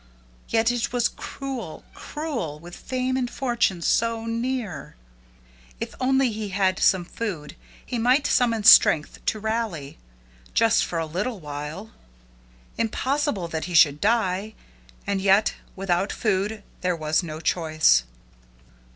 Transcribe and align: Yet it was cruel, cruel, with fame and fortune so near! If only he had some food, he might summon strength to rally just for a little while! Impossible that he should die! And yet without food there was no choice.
Yet 0.49 0.71
it 0.71 0.91
was 0.91 1.07
cruel, 1.07 1.83
cruel, 1.93 2.59
with 2.59 2.75
fame 2.75 3.15
and 3.15 3.29
fortune 3.29 3.83
so 3.83 4.25
near! 4.25 4.95
If 5.79 5.93
only 6.01 6.31
he 6.31 6.49
had 6.49 6.79
some 6.79 7.05
food, 7.05 7.55
he 7.85 7.99
might 7.99 8.25
summon 8.25 8.63
strength 8.63 9.23
to 9.27 9.39
rally 9.39 9.99
just 10.55 10.83
for 10.85 10.97
a 10.97 11.05
little 11.05 11.39
while! 11.39 11.91
Impossible 12.79 13.47
that 13.49 13.65
he 13.65 13.75
should 13.75 14.01
die! 14.01 14.55
And 15.05 15.21
yet 15.21 15.53
without 15.75 16.11
food 16.11 16.63
there 16.81 16.95
was 16.95 17.21
no 17.21 17.39
choice. 17.39 18.01